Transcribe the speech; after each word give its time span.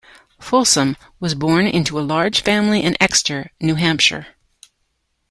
Folsom 0.39 0.97
was 1.19 1.35
born 1.35 1.67
into 1.67 1.99
a 1.99 2.01
large 2.01 2.41
family 2.41 2.81
in 2.81 2.97
Exeter, 2.99 3.51
New 3.59 3.75
Hampshire. 3.75 4.25